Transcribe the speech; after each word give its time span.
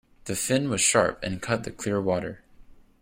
The 0.25 0.35
fin 0.35 0.71
was 0.71 0.81
sharp 0.81 1.21
and 1.23 1.43
cut 1.43 1.63
the 1.63 1.69
clear 1.69 2.01
water. 2.01 2.41